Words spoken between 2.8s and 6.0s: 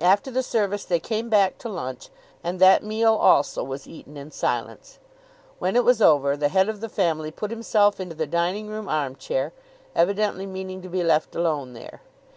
meal also was eaten in silence. When it